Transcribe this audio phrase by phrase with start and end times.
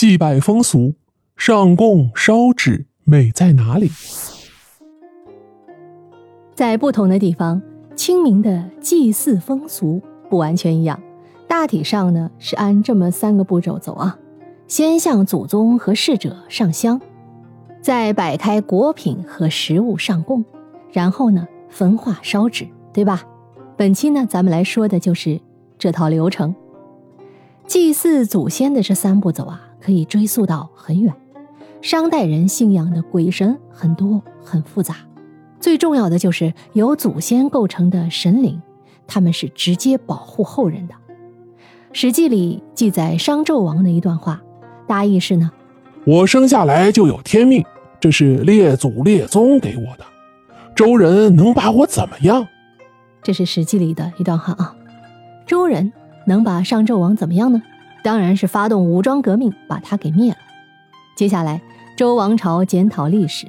[0.00, 0.94] 祭拜风俗，
[1.36, 3.90] 上供烧纸美在哪里？
[6.54, 7.60] 在不同的地方，
[7.94, 10.00] 清明的祭祀风俗
[10.30, 10.98] 不完全一样。
[11.46, 14.18] 大体上呢，是按这么三个步骤走啊：
[14.66, 16.98] 先向祖宗和逝者上香，
[17.82, 20.42] 再摆开果品和食物上供，
[20.92, 23.22] 然后呢，焚化烧纸，对吧？
[23.76, 25.38] 本期呢，咱们来说的就是
[25.76, 26.54] 这套流程。
[27.66, 31.14] 祭祀祖先的这三步走啊，可以追溯到很远。
[31.82, 34.96] 商代人信仰的鬼神很多很复杂，
[35.58, 38.60] 最重要的就是由祖先构成的神灵，
[39.06, 40.94] 他们是直接保护后人的。
[41.92, 44.42] 《史记》里记载商纣王的一段话，
[44.86, 45.50] 大意是呢：
[46.04, 47.64] 我生下来就有天命，
[47.98, 50.04] 这是列祖列宗给我的，
[50.76, 52.46] 周人能把我怎么样？
[53.22, 54.76] 这是《史记》里的一段话啊，
[55.46, 55.92] 周人。
[56.26, 57.60] 能把商纣王怎么样呢？
[58.02, 60.38] 当然是发动武装革命，把他给灭了。
[61.16, 61.60] 接下来，
[61.96, 63.46] 周王朝检讨历史，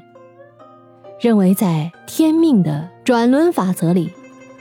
[1.20, 4.12] 认为在天命的转轮法则里，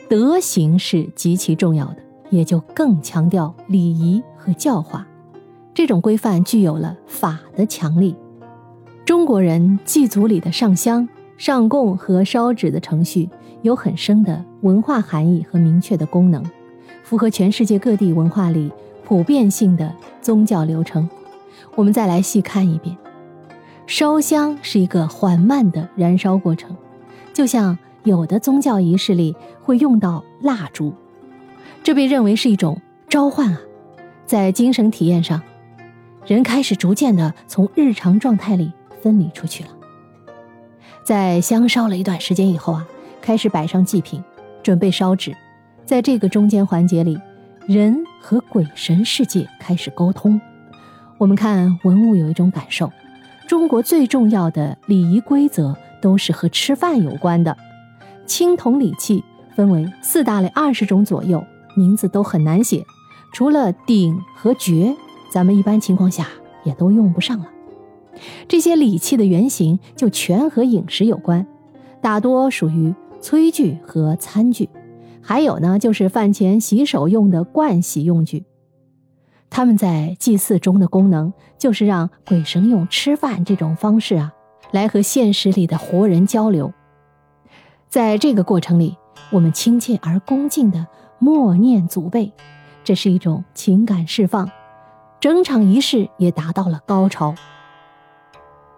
[0.09, 1.97] 德行是极其重要的，
[2.31, 5.07] 也就更强调礼仪和教化。
[5.75, 8.17] 这种规范具有了法的强力。
[9.05, 13.29] 中国人祭祖里的上香、上供和烧纸的程序，
[13.63, 16.45] 有很深的文化含义和明确的功能。
[17.03, 18.71] 符合全世界各地文化里
[19.11, 21.11] 普遍性的宗教流程，
[21.75, 22.97] 我们再来细看一遍。
[23.85, 26.77] 烧香是一个缓慢的燃烧过程，
[27.33, 30.95] 就像有的宗教仪式里会用到蜡烛，
[31.83, 33.61] 这被认为是一种召唤啊。
[34.27, 35.43] 在精神体验上，
[36.25, 39.71] 人开始逐渐的从日常状态里分离出去了。
[41.03, 42.87] 在香烧了一段时间以后啊，
[43.21, 44.23] 开始摆上祭品，
[44.63, 45.37] 准备烧纸。
[45.85, 47.19] 在这个中间环节里，
[47.67, 50.41] 人和鬼神世界开始沟通。
[51.19, 52.93] 我们看文物有一种感受：
[53.49, 57.57] 中国最重要的礼仪规则都是和吃饭有关的。
[58.27, 59.25] 青铜礼器
[59.57, 61.45] 分为四大类，二十种左右，
[61.75, 62.85] 名字都很难写。
[63.33, 64.95] 除了鼎和爵，
[65.33, 66.29] 咱们一般情况下
[66.65, 67.47] 也都用不上了。
[68.49, 71.47] 这些礼器的原型就全和饮食有关，
[72.01, 74.69] 大多属于炊具和餐具。
[75.23, 78.45] 还有呢，就是饭前洗手用的盥洗用具，
[79.49, 84.33] 他们在祭祀中的功能就是让鬼神用吃饭这种方式啊，
[84.73, 86.73] 来和现实里的活人交流。
[87.89, 88.97] 在这个过程里，
[89.31, 90.87] 我们亲切而恭敬的
[91.19, 92.33] 默念祖辈，
[92.83, 94.51] 这是一种情感释放，
[95.21, 97.35] 整场仪式也达到了高潮。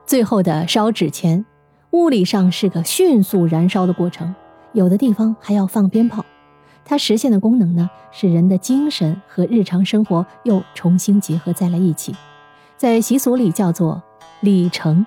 [0.04, 1.46] 最后的烧纸钱，
[1.92, 4.34] 物理上是个迅速燃烧的过程，
[4.72, 6.24] 有的地方还要放鞭炮。
[6.84, 12.14] 它实现的功能呢，是人的精神和日常生活又重新结合在了一起，
[12.76, 14.02] 在习俗里叫做
[14.40, 15.06] 礼成，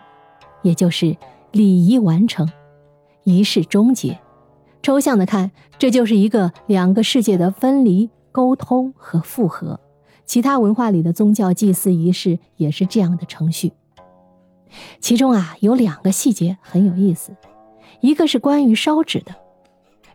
[0.62, 1.16] 也就是
[1.52, 2.50] 礼仪完成，
[3.24, 4.18] 仪式终结。
[4.82, 9.80] 抽象的看，这就是一个两个世界的分离、沟通和复合。
[10.26, 13.74] 其他文化里的宗教祭祀仪式也是这样的程序。
[15.00, 17.36] 其中啊，有两个细节很有意思，
[18.00, 19.36] 一个是关于烧纸的。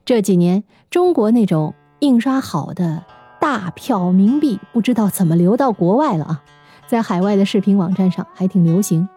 [0.04, 3.04] 这几年，中国那种印刷好的
[3.40, 6.42] 大票冥币，不知道怎么流到国外了啊！
[6.88, 9.08] 在海外的视频网站上还挺流行，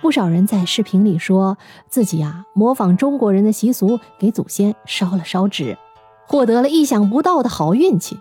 [0.00, 1.56] 不少人在视频里说
[1.88, 5.78] 自己啊模仿中国人的习俗，给祖先烧了烧纸，
[6.26, 8.18] 获得了意想不到的好运气。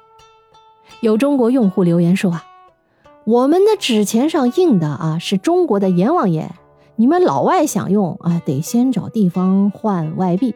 [1.01, 2.45] 有中国用户留言说啊
[3.25, 6.51] ：“我们的纸钱上印的啊是中国的阎王爷，
[6.97, 10.53] 你们老外想用啊得先找地方换外币。”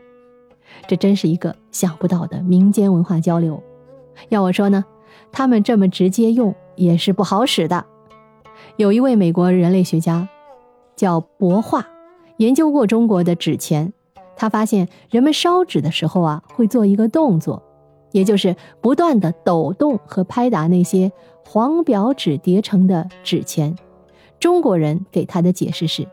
[0.88, 3.62] 这真是一个想不到的民间文化交流。
[4.30, 4.86] 要我说呢，
[5.32, 7.86] 他们这么直接用也是不好使的。
[8.78, 10.28] 有一位美国人类学家
[10.96, 11.88] 叫博化，
[12.38, 13.94] 研究过中国的纸钱。
[14.36, 17.62] 他发现人们烧纸的时候啊，会做一个动作，
[18.12, 21.12] 也就是不断的抖动和拍打那些
[21.46, 23.76] 黄表纸叠成的纸钱。
[24.40, 26.08] 中国人给他的解释是，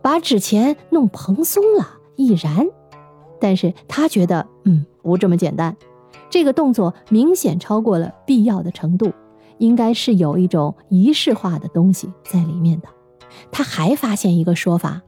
[0.00, 2.68] 把纸钱弄蓬松了，易燃。
[3.40, 5.76] 但是他觉得，嗯，不这么简单，
[6.28, 9.12] 这个动作明显超过了必要的程度，
[9.58, 12.88] 应该是有一种仪式化的东西在里面的。
[13.50, 15.00] 他还发现一个说法：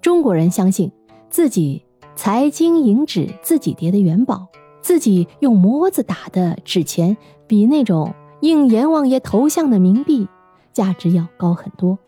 [0.00, 0.90] 中国人相信
[1.30, 1.84] 自己
[2.16, 4.48] 财金银纸自己叠的元宝，
[4.80, 7.16] 自己用模子打的纸钱，
[7.46, 10.28] 比那种印阎王爷头像的冥币
[10.72, 11.98] 价值要高很多。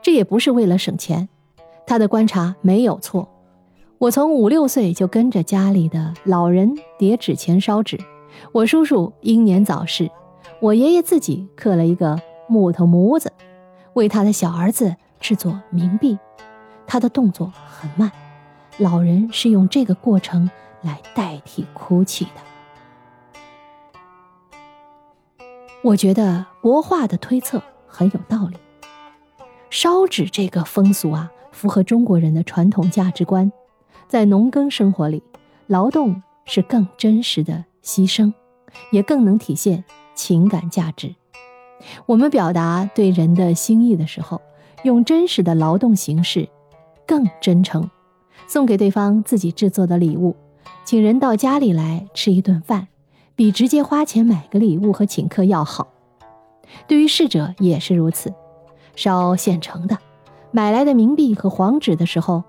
[0.00, 1.28] 这也不是为了省钱，
[1.86, 3.28] 他的观察没有错。
[3.98, 7.98] 我从五六岁就跟着家里的老人叠纸钱烧纸，
[8.52, 10.08] 我叔叔英年早逝，
[10.60, 12.16] 我爷爷自己刻了一个
[12.46, 13.32] 木头模子，
[13.94, 16.16] 为他的小儿子制作冥币，
[16.86, 18.12] 他的动作很慢，
[18.76, 20.48] 老人是用这个过程
[20.82, 22.40] 来代替哭泣的。
[25.82, 28.56] 我觉得国画的推测很有道理。
[29.70, 33.50] 烧纸这个风俗啊，符合中国人的传统价值观，
[34.08, 35.22] 在农耕生活里，
[35.66, 38.32] 劳动是更真实的牺牲，
[38.90, 39.84] 也更能体现
[40.14, 41.14] 情感价值。
[42.06, 44.40] 我们表达对人的心意的时候，
[44.82, 46.48] 用真实的劳动形式，
[47.06, 47.88] 更真诚。
[48.46, 50.34] 送给对方自己制作的礼物，
[50.86, 52.88] 请人到家里来吃一顿饭，
[53.36, 55.88] 比直接花钱买个礼物和请客要好。
[56.86, 58.32] 对于逝者也是如此。
[58.96, 59.98] 烧现成的，
[60.50, 62.42] 买来的冥币和黄纸的时候，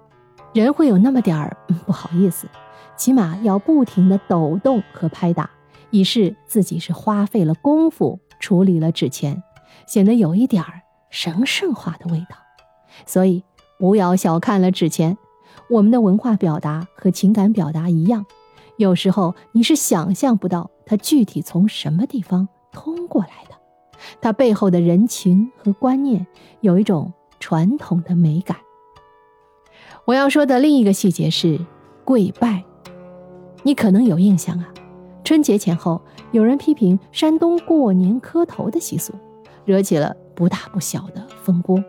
[0.54, 1.56] 人会有那么点儿
[1.86, 2.48] 不好意思，
[2.98, 5.50] 起码要不停的抖动和拍打，
[5.92, 9.44] 以示自己是花费了功夫处理了纸钱，
[9.86, 12.36] 显得有一点儿神圣化的味道。
[13.06, 13.44] 所以
[13.78, 15.18] 不要小看了纸钱，
[15.70, 18.26] 我们的文化表达和情感表达一样，
[18.78, 23.56] 有时候你是想象不到它具体从什么地方通过来的。
[24.20, 26.26] 它背后的人情和观念
[26.62, 28.58] 有一种传统的美感。
[30.10, 31.60] 我要说的另一个细节是
[32.04, 32.64] 跪拜，
[33.62, 34.68] 你可能有印象啊。
[35.24, 36.02] 春节前后，
[36.32, 39.14] 有人批评山东过年磕头的习俗，
[39.66, 41.84] 惹起了不大不小的风波。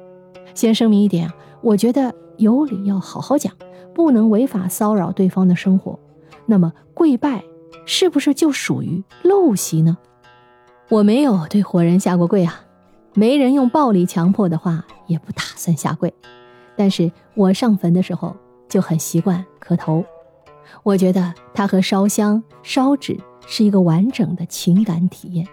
[0.52, 1.32] 先声明一点，
[1.62, 3.54] 我觉得有理要好好讲，
[3.94, 5.98] 不能违法骚扰对方的生活。
[6.44, 7.42] 那么跪拜
[7.86, 9.96] 是不是就属于陋习呢？
[10.90, 12.66] 我没有对活人下过跪啊，
[13.14, 16.12] 没人用暴力强迫的话，也不打算下跪。
[16.80, 18.34] 但是我上坟的时候
[18.66, 20.02] 就很习惯磕头，
[20.82, 25.46] 我觉得它和烧香烧纸是一个完整的情感体验。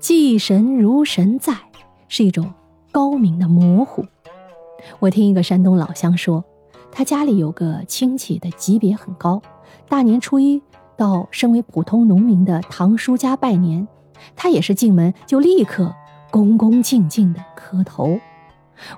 [0.00, 1.54] 祭神如神在，
[2.08, 2.52] 是一种
[2.90, 4.04] 高明的模糊。
[4.98, 6.44] 我听一个山东老乡说，
[6.90, 9.40] 他家里有个亲戚的级别很高，
[9.88, 10.60] 大年初一
[10.96, 13.86] 到身为普通农民的堂叔家拜年。
[14.34, 15.94] 他也是进门就立刻
[16.32, 18.18] 恭恭敬敬的磕头。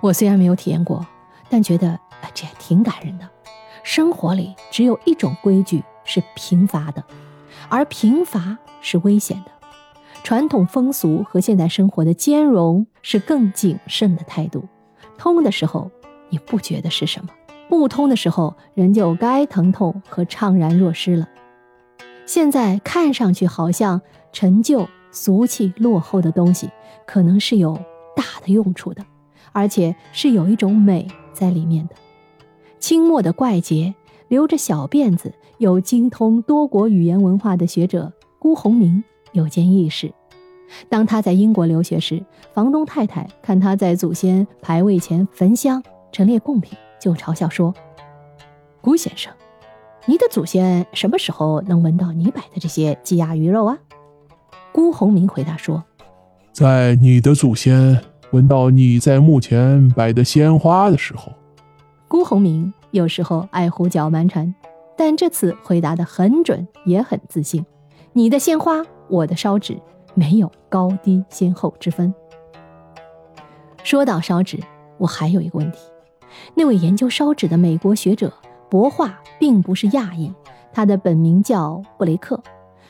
[0.00, 1.06] 我虽然没有体验过，
[1.48, 1.98] 但觉得
[2.34, 3.28] 这也挺感人的。
[3.82, 7.04] 生活里只有一种规矩是贫乏的，
[7.68, 9.50] 而贫乏是危险的。
[10.22, 14.66] 传统风俗和现代生活的兼容是更谨慎的态度。
[15.18, 15.90] 通的时候
[16.30, 17.30] 你不觉得是什么，
[17.68, 21.28] 不通的时候人就该疼痛和怅然若失了。
[22.26, 24.00] 现在看上去好像
[24.32, 24.88] 陈旧。
[25.16, 26.68] 俗气落后的东西，
[27.06, 27.72] 可能是有
[28.16, 29.04] 大的用处的，
[29.54, 31.94] 而且是有一种美在里面的。
[32.78, 33.94] 清末的怪杰，
[34.28, 39.02] 留着小辫子，有精通多国语言文化的学者辜鸿铭
[39.32, 40.12] 有件轶事：
[40.90, 42.22] 当他在英国留学时，
[42.52, 47.72] 房东太太看他在祖先牌位前焚香陈列贡品，就嘲笑说
[48.82, 49.32] ：“辜先生，
[50.04, 53.78] 你的祖先什么时候能闻到你摆的这些鸡鸭鱼肉啊？”
[54.72, 55.82] 辜鸿铭回答说
[56.52, 57.98] ：“在你的祖先
[58.34, 61.32] 闻到你在墓前摆的鲜花的时候。”
[62.08, 64.52] 辜鸿铭有时候爱胡搅蛮缠，
[64.96, 67.64] 但这次回答的很准，也很自信。
[68.12, 69.80] 你的鲜花，我的烧纸，
[70.14, 72.12] 没有高低先后之分。
[73.84, 74.58] 说到烧纸，
[74.98, 75.78] 我还有一个问题：
[76.54, 78.32] 那位研究烧纸的美国学者
[78.68, 80.32] 博化，并不是亚裔，
[80.72, 82.42] 他的本名叫布雷克。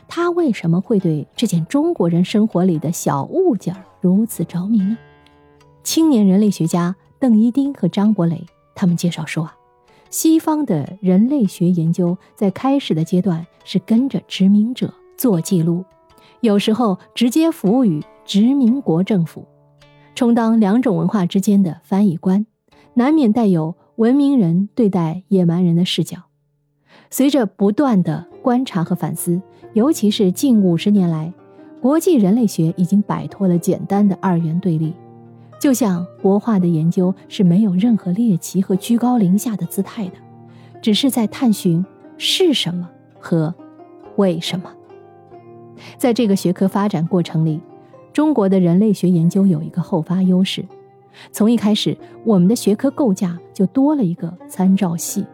[0.07, 4.99] 他为什么会对这件中国人生活里的小物件如此着迷呢？
[5.85, 9.55] 青年人类学家邓一丁和张伯雷他们介绍说啊，
[10.11, 15.85] 西方的人类学研究在开始的阶段是跟着殖民者做记录，
[16.41, 19.47] 有时候直接服务于殖民国政府，
[20.14, 22.47] 充当两种文化之间的翻译官，
[22.95, 26.23] 难免带有文明人对待野蛮人的视角。
[27.11, 29.41] 随着不断的观察和反思。
[29.75, 31.33] 尤其是近五十年来，
[31.83, 34.95] 国际人类学已经摆脱了简单的二元对立，
[35.64, 40.12] 就像国画的研究是没有任何猎奇和居高临下的姿态的，
[40.83, 41.83] 只是在探寻
[42.18, 42.87] 是什么
[43.18, 43.54] 和
[44.16, 44.71] 为什么。
[45.97, 47.62] 在这个学科发展过程里，
[48.12, 50.62] 中国的人类学研究有一个后发优势，
[51.33, 55.25] 从一开始，我们的学科构架就多了一个参照系，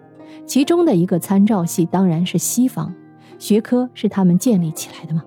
[0.46, 2.94] 其中的一个参照系当然是西方。
[3.40, 5.24] 学科是他们建立起来的吗？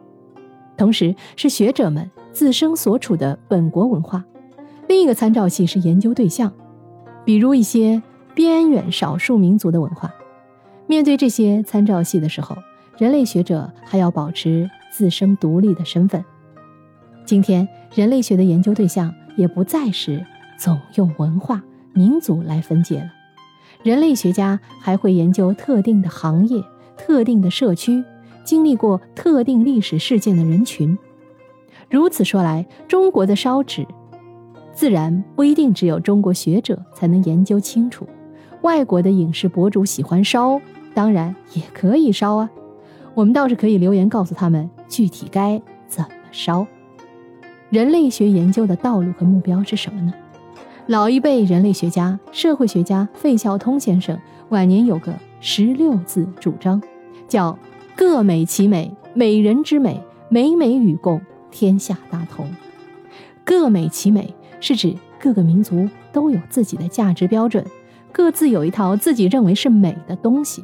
[0.77, 4.23] 同时是学者们自身所处的本国文化。
[4.87, 6.51] 另一个参照系是研究对象，
[7.25, 8.01] 比如一些
[8.33, 10.13] 边远少数民族的文化。
[10.87, 12.55] 面对这些参照系的时候，
[12.97, 16.23] 人类学者还要保持自身独立的身份。
[17.25, 20.25] 今天，人类学的研究对象也不再是
[20.57, 21.63] 总用文化、
[21.93, 23.09] 民族来分解了。
[23.81, 26.63] 人类学家还会研究特定的行业、
[26.97, 28.03] 特定的社区、
[28.43, 30.97] 经历过特定历史事件的人群。
[31.89, 33.87] 如此说来，中国的烧纸，
[34.73, 38.07] 自然不一定只有中国学者才能研究清楚。
[38.61, 40.59] 外国的影视博主喜欢烧，
[40.93, 42.49] 当然也可以烧啊。
[43.13, 46.65] 我们倒是可以留言告诉他们具体该怎么烧。
[47.69, 50.13] 人类学研究的道路和目标是什么呢？
[50.87, 56.81] 老一辈人类学家、社会学家费孝通先生晚年有个十六字主张，
[57.27, 57.57] 叫
[57.95, 62.49] “各美其美，美人之美，美美与共，天下大同”。
[63.45, 67.65] 各美其美是指各个民族都有自己的价值标准，
[68.13, 70.63] 各自有一套自己认为是美的东西，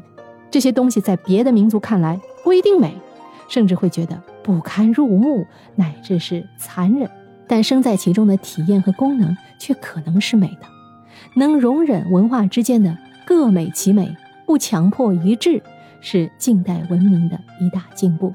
[0.50, 2.96] 这些东西在别的民族看来不一定美，
[3.50, 7.12] 甚至会觉得不堪入目，乃至是残忍。
[7.46, 10.68] 但生在其中的体验和功能却可能是美的，
[11.34, 14.16] 能容忍文化之间的各美其美，
[14.46, 15.62] 不强迫一致，
[16.00, 18.34] 是近代文明的一大进步。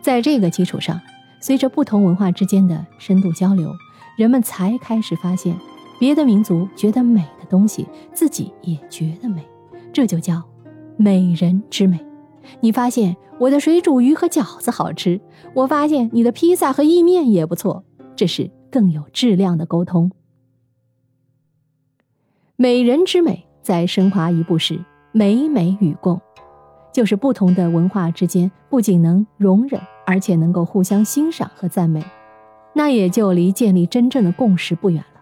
[0.00, 1.00] 在这个基础上，
[1.40, 3.74] 随着不同文化之间的深度交流，
[4.18, 5.56] 人们才开始发现，
[5.96, 9.46] 别的民族觉得美的东西，自己也觉得美，
[9.92, 10.42] 这就叫
[10.96, 12.04] 美人之美。
[12.58, 15.20] 你发现我的水煮鱼和饺子好吃，
[15.54, 17.84] 我发现你的披萨和意面也不错。
[18.16, 20.10] 这是更有质量的沟通。
[22.56, 26.20] 美人之美再升华一步是美美与共，
[26.92, 32.02] 就是不同的文化之间不仅能容忍，而且能够互相欣赏和赞美，
[32.72, 35.20] 那也就离建立真正的共识不远了。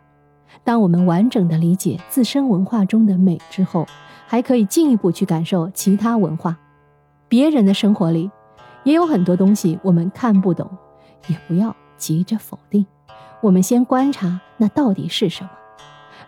[0.64, 3.86] 当我们完整的理解自身文化中的美之后，
[4.26, 6.56] 还可以进一步去感受其他文化。
[7.28, 8.30] 别人的生活里
[8.84, 10.68] 也有很多东西我们看不懂，
[11.28, 11.74] 也不要。
[11.98, 12.84] 急着否定，
[13.40, 15.50] 我们先观察那到底是什么。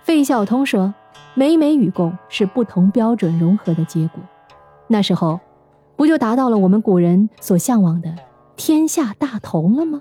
[0.00, 0.94] 费孝通说
[1.36, 4.22] ：“美美与共是不同标准融合的结果。”
[4.88, 5.38] 那时候，
[5.94, 8.14] 不就达到了我们古人所向往的
[8.56, 10.00] 天下大同了吗？